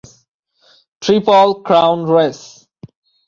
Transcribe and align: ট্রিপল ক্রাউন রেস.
ট্রিপল 1.01 1.47
ক্রাউন 1.65 1.99
রেস. 2.13 2.39